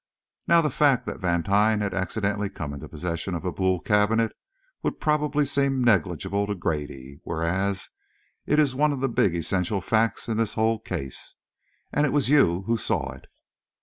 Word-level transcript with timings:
Now 0.47 0.61
the 0.63 0.71
fact 0.71 1.05
that 1.05 1.19
Vantine 1.19 1.81
had 1.81 1.93
accidentally 1.93 2.49
come 2.49 2.73
into 2.73 2.89
possession 2.89 3.35
of 3.35 3.45
a 3.45 3.51
Boule 3.51 3.79
cabinet 3.79 4.31
would 4.81 4.99
probably 4.99 5.45
seem 5.45 5.83
negligible 5.83 6.47
to 6.47 6.55
Grady, 6.55 7.19
whereas 7.23 7.89
it 8.47 8.57
is 8.57 8.71
the 8.71 8.77
one 8.77 9.11
big 9.13 9.35
essential 9.35 9.79
fact 9.79 10.27
in 10.27 10.37
this 10.37 10.55
whole 10.55 10.79
case. 10.79 11.35
And 11.93 12.07
it 12.07 12.13
was 12.13 12.29
you 12.31 12.63
who 12.63 12.77
saw 12.77 13.11
it." 13.11 13.27